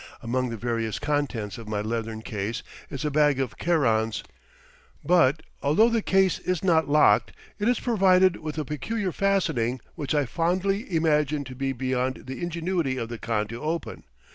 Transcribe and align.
Among 0.23 0.49
the 0.49 0.57
various 0.57 0.97
contents 0.97 1.59
of 1.59 1.67
my 1.67 1.79
leathern 1.81 2.23
case 2.23 2.63
is 2.89 3.05
a 3.05 3.11
bag 3.11 3.39
of 3.39 3.59
kerans; 3.59 4.23
but, 5.05 5.43
although 5.61 5.89
the 5.89 6.01
case 6.01 6.39
is 6.39 6.63
not 6.63 6.89
locked, 6.89 7.33
it 7.59 7.69
is 7.69 7.79
provided 7.79 8.37
with 8.37 8.57
a 8.57 8.65
peculiar 8.65 9.11
fastening 9.11 9.79
which 9.93 10.15
I 10.15 10.25
fondly 10.25 10.91
imagine 10.91 11.43
to 11.43 11.53
be 11.53 11.71
beyond 11.71 12.23
the 12.25 12.41
ingenuity 12.41 12.97
of 12.97 13.09
the 13.09 13.19
khan 13.19 13.45
to 13.49 13.61
open. 13.61 14.03